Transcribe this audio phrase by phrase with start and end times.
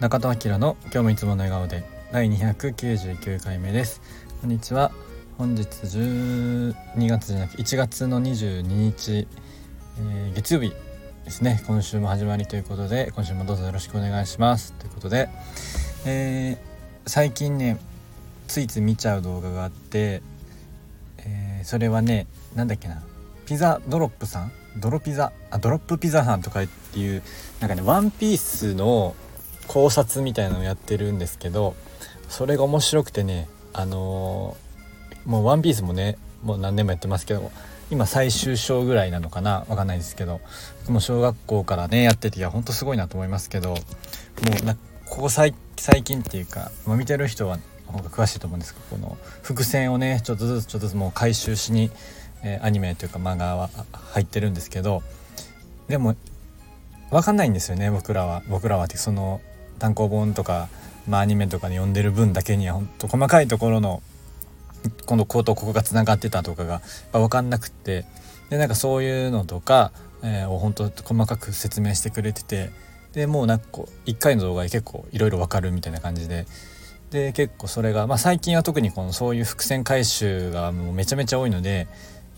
[0.00, 4.00] 中田明の今日もいつもの笑顔で第299回目です。
[4.40, 4.92] こんにちは。
[5.36, 6.74] 本日12
[7.06, 9.28] 月じゃなく1月の22日、
[9.98, 10.72] えー、月曜日
[11.26, 11.62] ですね。
[11.66, 14.72] 今週も始まりということで今週もどうぞよろしくお願いします。
[14.72, 15.28] ということで、
[16.06, 16.58] えー、
[17.06, 17.78] 最近ね
[18.48, 20.22] ついつい見ちゃう動画があって、
[21.18, 23.02] えー、それはねなんだっけな
[23.44, 24.52] ピザドロップさん？
[24.78, 25.30] ドロピザ？
[25.50, 27.22] あドロップピザさんとかっていう
[27.60, 29.14] なんかねワンピースの
[29.70, 31.76] 考察みたいなのをやってるんですけど
[32.28, 37.52] それが面白くてねあのー、もう「ワンピースもねもう何年もやってますけど
[37.88, 40.40] 今最終章ぐらいなのかなわかんないですけど
[40.80, 43.76] 僕も小学校からねやってていやほんとすごいなと思いますけども
[44.60, 44.74] うな
[45.06, 45.54] ここ最
[46.02, 47.58] 近っていうか、まあ、見てる人は
[47.90, 51.90] 方が詳しいと思うんですけどこの伏線をねちょっとずつちょっとずつもう回収しに、
[52.42, 55.02] えー、アニメというか漫画は入ってるんですけど
[55.88, 56.16] でも
[57.10, 59.40] 分かんないんですよね僕らは僕らはってその
[59.80, 60.68] 単行本とか、
[61.08, 64.02] まあ、アニメとかに読んでる分だけには本当細かいところの
[65.06, 66.80] このこことここがつながってたとかが
[67.12, 68.04] 分かんなくって。
[68.50, 72.70] でなんかそういうのとか、えー、を本当細かく説明してくれてて。
[73.12, 76.46] でもうなんかこう1回の動画で結構いろいろ分かるみたいな感じで。
[77.10, 81.88] で結構それが、まあ、最近は特にこのそういう伏線回収がもうめちゃめちゃ多いので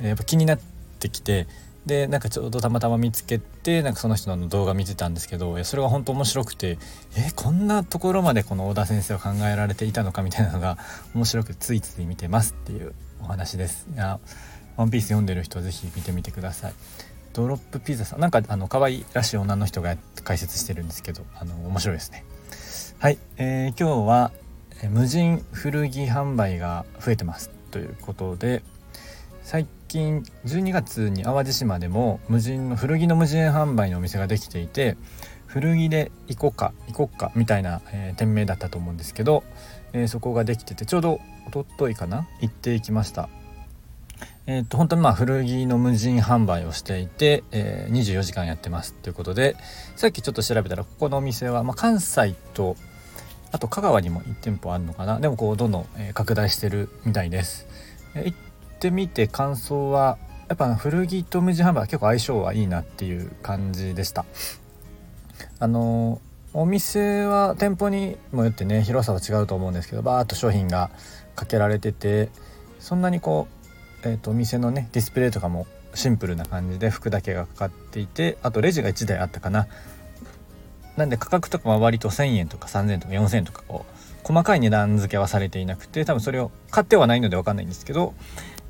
[0.00, 0.60] やっぱ気になっ
[0.98, 1.46] てきて。
[1.90, 6.78] でなんかちょうどたまたま見つけてなんかその人の動画見てたんですけどいやそれが本当面白くて
[7.16, 10.78] えこんなところまでこの小田先生は考えられていたのかみたいなのが
[11.16, 13.88] 面白くついつい見てますっていうお話です。
[13.92, 14.20] いや
[14.76, 16.74] ワンピース読んでる人ぜひ見てみてください。
[17.32, 22.24] ドロップピザさんなんかあの可愛らしい女の人が解説してるんですけどあの面白いですね。
[23.00, 24.30] はい、えー、今日は
[24.90, 28.62] 無人古着販売が増えてますということで
[29.42, 34.96] 最近近12月に淡路島でも無人の古着の無人販売のお店ができていて
[35.46, 39.42] 古着で行こうか行こうかみたいな、えー、店名だったと思うんですけど、
[39.92, 43.28] えー、そこができててちょうどおとといかな行っていきました。
[44.46, 49.56] えー、と本当にまあ古着の無人販売をしていて、えー、24時間やってますということで
[49.96, 52.76] さっきちょっと調べたらここのお店は、まあ、関西と
[53.52, 55.18] あと香川にも1店舗あるのかな。
[55.18, 57.66] でもこうどんどん、拡大してるみたいです、
[58.14, 58.34] えー、
[58.80, 60.16] ってみて感想は
[60.48, 64.24] やっぱ古着と無人販売は結構相性はいいなっていう感じでした。
[65.58, 66.18] あの
[66.54, 70.90] お店は店舗にもよってね広さは違うと思うんですけどバーッと商品が
[71.36, 72.30] かけられてて
[72.78, 73.48] そんなにこ
[74.04, 79.68] う、えーと、お店のねディスプレイとかもシンプルな感じで服だけがかかっていてあとレジが1台あったかな。
[80.96, 88.14] なんで価格とかは割と1,000円とか3,000円とか4,000円とかこう細かい値段付けはされていなくて多分それを買ってはないので分かんないんですけど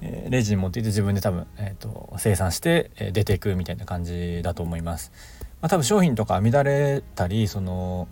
[0.02, 5.12] えレジに持っていて自分で多分、えーと、生産して、え出ていくみたいな感じだと思います。
[5.60, 8.08] まあ、多分商品とか乱れたりその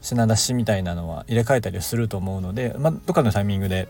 [0.00, 3.88] 品出しみたいなのは入れ替えたりすると思うので、まあ、どっかのタイミングで、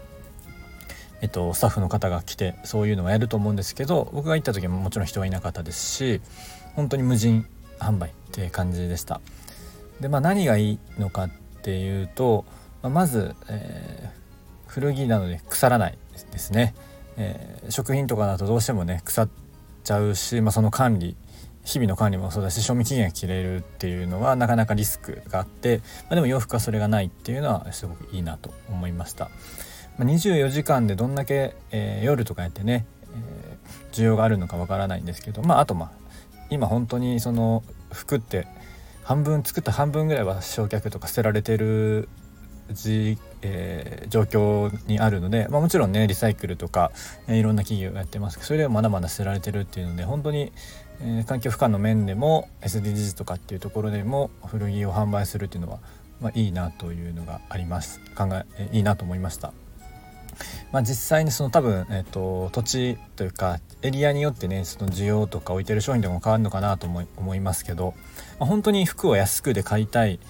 [1.21, 6.21] えっと、スタッフの方が来てそういうのはやると思うんですけど僕が行った時ももちろん人はいなかったですし
[6.75, 7.47] 本当に無人
[7.79, 9.21] 販売って感じでした。
[10.01, 11.31] でまあ何がいいのかっ
[11.63, 12.45] ていうと、
[12.83, 15.99] まあ、まず、えー、古着なので腐らない
[16.31, 16.75] ですね。
[17.19, 19.29] えー、食品とかだとどうしてもね腐っ
[19.85, 21.17] ちゃうし、まあ、その管理
[21.65, 29.31] 日々の管理もそうだし賞味期限が切れるっていうのはなかなかリスクがあって、まあ、でも洋服はそれがないっていうのはすごくいいなと思いました。
[29.99, 35.91] まあ、24時間でどんだけ、えー、夜とかやってね、えー、需要があるのかわからないんですけどまああとまあ
[36.51, 38.47] 今本当にその服って
[39.03, 42.09] 半分作った半分ぐらいは焼却とか捨てられてる
[42.73, 46.93] じ、えー、状況にあるので、まあ、もちろんねリサイクルとか、
[47.27, 50.53] えー、いろんな企業がやってますけどそれでもまだまだ捨てられてるっていうので本当に、
[51.01, 55.79] えー、環境負荷の面でも SDGs とかっていうところでも古着を販売するっていうのは、
[56.21, 59.53] まあ、いいなというのがあります考ええいいなと思いました。
[60.71, 67.95] まあ、実際にその多分、えーと、土地というかエリアによってねその需要とか置いてる商品でも変わるのかなと思い思いますけど、
[68.39, 70.21] まあ、本当に服を安くで買いたい、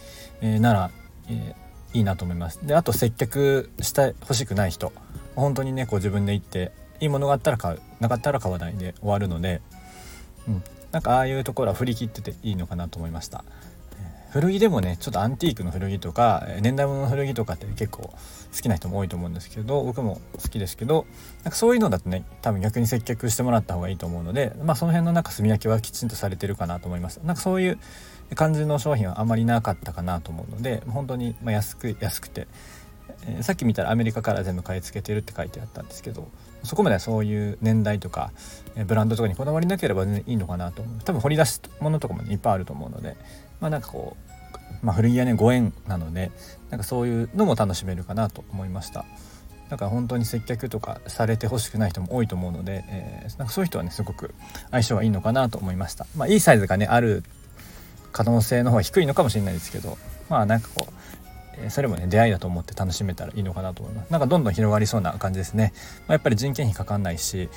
[0.41, 0.91] えー、なら、
[1.29, 2.61] えーいいなと思います。
[2.67, 4.93] であと接客した欲しくない人。
[5.37, 7.81] 本当にねこう自分で行っていいものがあったら買う。
[8.01, 9.61] なかったら買わないで終わるので、
[10.47, 10.63] うん、
[10.93, 13.45] なんかああいうところは振り切ってていいのかなと思いました。
[14.31, 18.13] 古着でもねちょっとアンティークの古着とか年代物の古着とかって結構好
[18.61, 21.07] きな人も多いと思うんですけど僕も好きですけど
[21.45, 27.21] なんかそういうのだとね多分逆に接客してもらった方がいいと思うのでまあその辺のなんか炭焼きはきちんとされてるかなと思います。
[27.25, 27.79] なんかそういう
[28.35, 32.47] 感じの商品はあまりなかったかなと思うので本当にま安く安くて、
[33.27, 36.29] えー、さっき見たらアメリカから全部買い付けてるって書いてあったんですけど
[36.63, 38.33] そこまでそういう年代とか、
[38.75, 40.99] えブランドとかにこだわりなければ全然いいのかなと思う。
[41.05, 43.17] 多分掘り出すものとかも、ね、いっぱいあると思うので
[43.61, 44.29] まあなんかこう
[44.83, 46.31] まあ、古着屋ねご縁なので
[46.71, 49.05] なんかそういうのも楽しめるかなと思いました。
[49.69, 54.35] だから本当に接客とかされてほしくない人も多いと思うので、えー、なんかそういう人はねすごく
[54.71, 56.07] 相性がいいのかなと思いました。
[56.17, 57.23] まあいいサイズがねある
[58.19, 59.97] 可能性の方が低いのかもしれないですけど
[60.29, 60.89] まあなんかこ
[61.65, 64.11] うそれもね出会いだと思って楽しめたらいいのかなと思います。
[64.11, 67.49] なんかどんどん広がりそうな感じですね、まあ、やっぱり人件費かかんないし、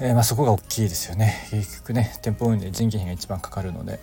[0.00, 1.46] えー、まあそこが大きいですよね。
[1.50, 4.00] 結局ね店舗運営人件費が一番かかるので、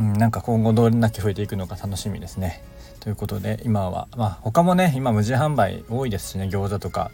[0.00, 2.62] うん、なんか今後どれだけ増えていくのか楽しみですね。
[2.98, 7.12] ということで今はまあ他もね今無人販売多いですしね餃子とか。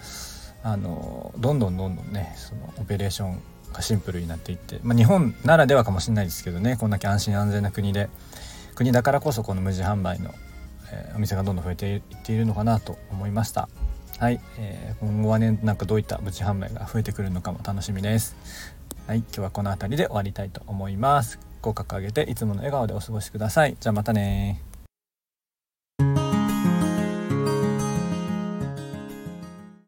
[0.62, 3.40] あのどんどんどんどんねそのオペレーション
[3.72, 8.08] がシンプルになっていって、まあ、日本ならではかもしれないですけどねこんだけ安心安全な国で
[8.74, 10.34] 国だからこそこの無人販売の
[10.92, 13.68] えー、お店がどんどん増えていっているのかなと思いました。
[14.18, 18.36] はい、えー、今後はねなんかどういった無事販売が増えてくるのかも楽しみです。
[19.06, 21.38] はい今日はこの辺りで終わりたいと思います。
[21.60, 23.76] 口角上げていつもの笑顔でお過ごしください。
[23.78, 24.62] じゃあまたね